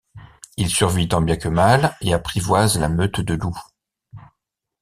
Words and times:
Il 0.57 0.67
survit 0.71 1.07
tant 1.07 1.21
bien 1.21 1.35
que 1.37 1.47
mal 1.47 1.95
et 2.01 2.11
apprivoise 2.15 2.79
la 2.79 2.89
meute 2.89 3.21
de 3.21 3.35
loups. 3.35 3.63